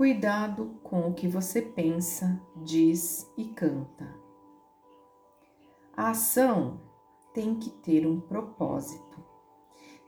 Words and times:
Cuidado 0.00 0.80
com 0.82 1.10
o 1.10 1.12
que 1.12 1.28
você 1.28 1.60
pensa, 1.60 2.40
diz 2.56 3.30
e 3.36 3.44
canta. 3.48 4.08
A 5.94 6.08
ação 6.08 6.80
tem 7.34 7.54
que 7.56 7.68
ter 7.68 8.06
um 8.06 8.18
propósito, 8.18 9.22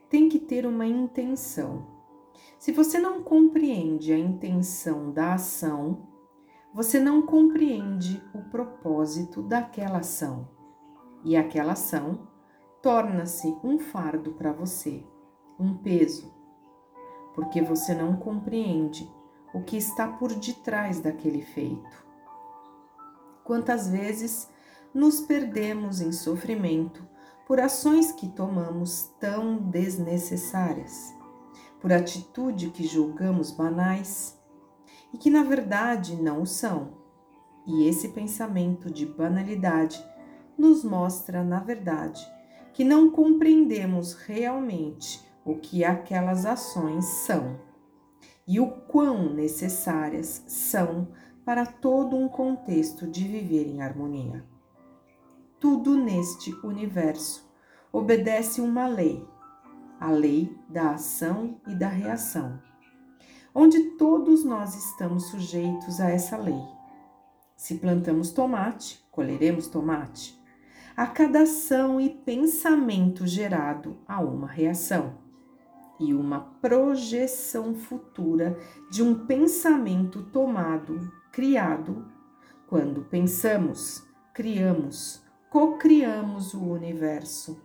tem 0.09 0.27
que 0.27 0.39
ter 0.39 0.65
uma 0.65 0.87
intenção. 0.87 1.85
Se 2.57 2.71
você 2.71 2.97
não 2.97 3.21
compreende 3.21 4.11
a 4.11 4.17
intenção 4.17 5.11
da 5.11 5.35
ação, 5.35 6.07
você 6.73 6.99
não 6.99 7.21
compreende 7.21 8.19
o 8.33 8.41
propósito 8.49 9.43
daquela 9.43 9.99
ação. 9.99 10.49
E 11.23 11.37
aquela 11.37 11.73
ação 11.73 12.27
torna-se 12.81 13.55
um 13.63 13.77
fardo 13.77 14.31
para 14.31 14.51
você, 14.51 15.05
um 15.59 15.77
peso, 15.77 16.33
porque 17.35 17.61
você 17.61 17.93
não 17.93 18.15
compreende 18.15 19.07
o 19.53 19.61
que 19.61 19.77
está 19.77 20.07
por 20.07 20.33
detrás 20.33 20.99
daquele 20.99 21.41
feito. 21.41 22.03
Quantas 23.43 23.87
vezes 23.87 24.49
nos 24.93 25.21
perdemos 25.21 26.01
em 26.01 26.11
sofrimento 26.11 27.07
por 27.47 27.59
ações 27.59 28.11
que 28.11 28.27
tomamos 28.27 29.11
tão 29.19 29.57
desnecessárias, 29.57 31.13
por 31.79 31.91
atitude 31.91 32.69
que 32.69 32.87
julgamos 32.87 33.51
banais 33.51 34.39
e 35.13 35.17
que 35.17 35.29
na 35.29 35.43
verdade 35.43 36.15
não 36.15 36.41
o 36.41 36.47
são. 36.47 37.03
E 37.65 37.87
esse 37.87 38.09
pensamento 38.09 38.89
de 38.89 39.05
banalidade 39.05 40.03
nos 40.57 40.83
mostra, 40.83 41.43
na 41.43 41.59
verdade, 41.59 42.21
que 42.73 42.83
não 42.83 43.09
compreendemos 43.09 44.13
realmente 44.13 45.23
o 45.45 45.55
que 45.55 45.83
aquelas 45.83 46.45
ações 46.45 47.05
são 47.05 47.72
e 48.47 48.59
o 48.59 48.67
quão 48.67 49.33
necessárias 49.33 50.43
são 50.47 51.07
para 51.45 51.65
todo 51.65 52.15
um 52.15 52.27
contexto 52.27 53.07
de 53.07 53.27
viver 53.27 53.67
em 53.67 53.81
harmonia. 53.81 54.45
Tudo 55.59 55.95
neste 55.95 56.53
universo 56.65 57.49
obedece 57.91 58.59
uma 58.59 58.87
lei, 58.87 59.25
a 59.99 60.09
lei 60.09 60.57
da 60.67 60.91
ação 60.91 61.61
e 61.67 61.75
da 61.75 61.87
reação, 61.87 62.61
onde 63.53 63.91
todos 63.91 64.43
nós 64.43 64.75
estamos 64.75 65.27
sujeitos 65.27 66.01
a 66.01 66.09
essa 66.09 66.37
lei. 66.37 66.61
Se 67.55 67.75
plantamos 67.75 68.31
tomate, 68.31 69.05
colheremos 69.11 69.67
tomate. 69.67 70.41
A 70.97 71.07
cada 71.07 71.43
ação 71.43 71.99
e 71.99 72.09
pensamento 72.09 73.25
gerado 73.25 73.97
há 74.07 74.19
uma 74.19 74.47
reação 74.47 75.22
e 75.99 76.13
uma 76.13 76.41
projeção 76.61 77.75
futura 77.75 78.57
de 78.89 79.03
um 79.03 79.25
pensamento 79.25 80.23
tomado, 80.23 81.11
criado. 81.31 82.05
Quando 82.67 83.03
pensamos, 83.03 84.03
criamos, 84.33 85.23
cocriamos 85.49 86.53
o 86.53 86.63
universo, 86.63 87.61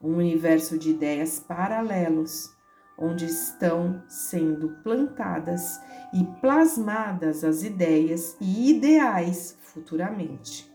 um 0.00 0.16
universo 0.16 0.78
de 0.78 0.90
ideias 0.90 1.38
paralelos, 1.38 2.56
onde 2.96 3.26
estão 3.26 4.02
sendo 4.08 4.70
plantadas 4.82 5.80
e 6.12 6.24
plasmadas 6.40 7.44
as 7.44 7.62
ideias 7.62 8.36
e 8.40 8.70
ideais 8.70 9.56
futuramente. 9.60 10.68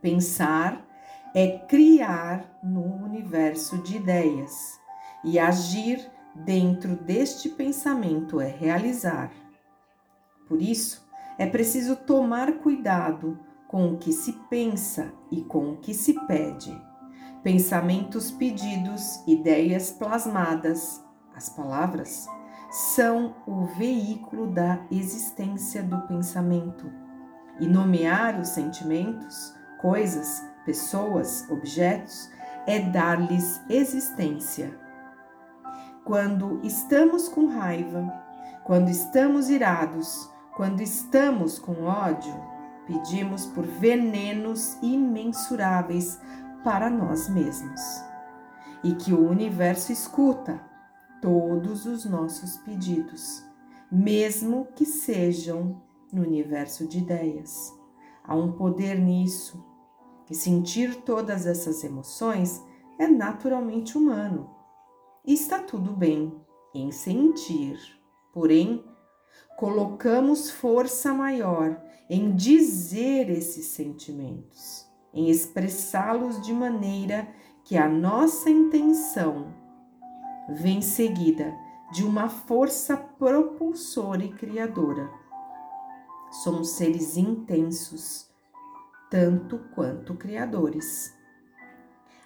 Pensar 0.00 0.84
é 1.34 1.58
criar 1.68 2.58
no 2.62 2.82
universo 3.04 3.78
de 3.82 3.98
ideias 3.98 4.79
e 5.24 5.38
agir 5.38 6.10
dentro 6.34 6.96
deste 6.96 7.48
pensamento 7.48 8.40
é 8.40 8.48
realizar. 8.48 9.30
Por 10.48 10.60
isso, 10.60 11.06
é 11.38 11.46
preciso 11.46 11.96
tomar 11.96 12.58
cuidado 12.58 13.38
com 13.68 13.92
o 13.92 13.98
que 13.98 14.12
se 14.12 14.32
pensa 14.48 15.12
e 15.30 15.42
com 15.42 15.72
o 15.72 15.76
que 15.76 15.94
se 15.94 16.14
pede. 16.26 16.76
Pensamentos 17.42 18.30
pedidos, 18.30 19.22
ideias 19.26 19.90
plasmadas, 19.90 21.02
as 21.34 21.48
palavras, 21.48 22.28
são 22.70 23.34
o 23.46 23.64
veículo 23.64 24.48
da 24.48 24.84
existência 24.90 25.82
do 25.82 26.00
pensamento. 26.06 26.90
E 27.58 27.66
nomear 27.66 28.38
os 28.38 28.48
sentimentos, 28.48 29.54
coisas, 29.80 30.44
pessoas, 30.64 31.48
objetos, 31.50 32.30
é 32.66 32.78
dar-lhes 32.80 33.60
existência 33.68 34.78
quando 36.10 36.58
estamos 36.64 37.28
com 37.28 37.46
raiva, 37.46 38.12
quando 38.64 38.88
estamos 38.88 39.48
irados, 39.48 40.28
quando 40.56 40.80
estamos 40.80 41.56
com 41.56 41.84
ódio, 41.84 42.34
pedimos 42.84 43.46
por 43.46 43.64
venenos 43.64 44.76
imensuráveis 44.82 46.18
para 46.64 46.90
nós 46.90 47.28
mesmos. 47.28 47.80
E 48.82 48.92
que 48.96 49.12
o 49.12 49.30
universo 49.30 49.92
escuta 49.92 50.60
todos 51.22 51.86
os 51.86 52.04
nossos 52.04 52.56
pedidos, 52.56 53.44
mesmo 53.88 54.66
que 54.74 54.84
sejam 54.84 55.80
no 56.12 56.22
universo 56.22 56.88
de 56.88 56.98
ideias. 56.98 57.72
Há 58.24 58.34
um 58.34 58.50
poder 58.50 58.98
nisso, 58.98 59.64
e 60.28 60.34
sentir 60.34 61.02
todas 61.02 61.46
essas 61.46 61.84
emoções 61.84 62.60
é 62.98 63.06
naturalmente 63.06 63.96
humano 63.96 64.58
está 65.24 65.58
tudo 65.58 65.92
bem 65.92 66.34
em 66.74 66.90
sentir, 66.90 67.78
porém, 68.32 68.84
colocamos 69.56 70.50
força 70.50 71.12
maior 71.12 71.80
em 72.08 72.34
dizer 72.34 73.28
esses 73.28 73.66
sentimentos, 73.66 74.86
em 75.12 75.28
expressá-los 75.28 76.40
de 76.40 76.52
maneira 76.52 77.28
que 77.64 77.76
a 77.76 77.88
nossa 77.88 78.48
intenção 78.48 79.54
vem 80.48 80.80
seguida 80.80 81.54
de 81.92 82.04
uma 82.04 82.28
força 82.28 82.96
propulsora 82.96 84.24
e 84.24 84.32
criadora. 84.32 85.10
Somos 86.42 86.70
seres 86.70 87.16
intensos, 87.16 88.30
tanto 89.10 89.58
quanto 89.74 90.14
criadores. 90.14 91.14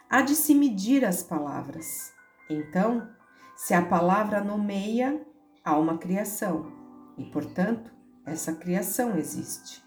Há 0.08 0.22
de 0.22 0.34
se 0.36 0.54
medir 0.54 1.04
as 1.04 1.22
palavras 1.22 2.13
então, 2.48 3.08
se 3.56 3.72
a 3.72 3.84
palavra 3.84 4.42
nomeia, 4.42 5.24
há 5.64 5.78
uma 5.78 5.96
criação 5.96 6.72
e, 7.16 7.24
portanto, 7.24 7.90
essa 8.26 8.54
criação 8.54 9.16
existe. 9.16 9.82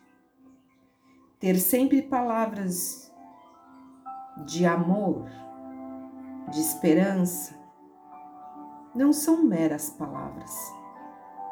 Ter 1.39 1.55
sempre 1.55 2.01
palavras 2.01 3.11
de 4.45 4.65
amor, 4.65 5.29
de 6.49 6.59
esperança, 6.59 7.55
não 8.95 9.13
são 9.13 9.43
meras 9.43 9.91
palavras, 9.91 10.51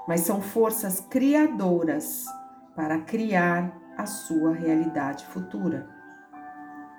mas 0.07 0.21
são 0.21 0.41
forças 0.41 0.99
criadoras 1.01 2.25
para 2.75 3.01
criar 3.01 3.75
a 3.97 4.05
sua 4.05 4.53
realidade 4.53 5.25
futura. 5.27 5.87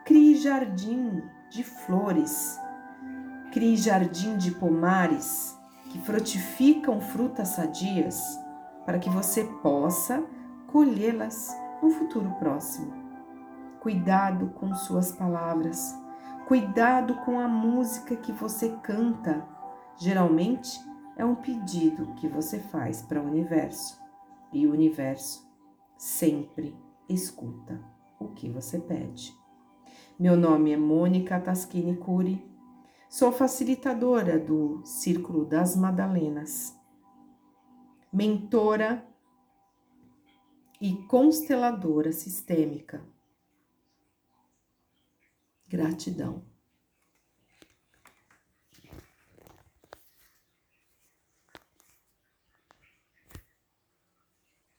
Crie 0.04 0.36
jardim 0.36 1.22
de 1.50 1.64
flores 1.64 2.60
Crie 3.56 3.74
jardim 3.74 4.36
de 4.36 4.50
pomares 4.50 5.58
que 5.90 5.98
frutificam 6.00 7.00
frutas 7.00 7.48
sadias 7.48 8.20
para 8.84 8.98
que 8.98 9.08
você 9.08 9.44
possa 9.62 10.22
colhê-las 10.66 11.56
no 11.82 11.88
futuro 11.88 12.34
próximo. 12.38 12.92
Cuidado 13.80 14.48
com 14.60 14.74
suas 14.74 15.10
palavras, 15.10 15.98
cuidado 16.46 17.14
com 17.24 17.40
a 17.40 17.48
música 17.48 18.14
que 18.14 18.30
você 18.30 18.76
canta. 18.82 19.42
Geralmente 19.96 20.78
é 21.16 21.24
um 21.24 21.36
pedido 21.36 22.12
que 22.16 22.28
você 22.28 22.58
faz 22.58 23.00
para 23.00 23.22
o 23.22 23.26
universo 23.26 23.98
e 24.52 24.66
o 24.66 24.72
universo 24.74 25.50
sempre 25.96 26.76
escuta 27.08 27.80
o 28.20 28.28
que 28.28 28.50
você 28.50 28.78
pede. 28.78 29.34
Meu 30.20 30.36
nome 30.36 30.72
é 30.72 30.76
Mônica 30.76 31.40
Taschini 31.40 31.96
Curi 31.96 32.54
Sou 33.08 33.32
facilitadora 33.32 34.38
do 34.38 34.84
Círculo 34.84 35.44
das 35.44 35.76
Madalenas, 35.76 36.76
mentora 38.12 39.06
e 40.80 40.94
consteladora 41.04 42.12
sistêmica. 42.12 43.00
Gratidão. 45.68 46.55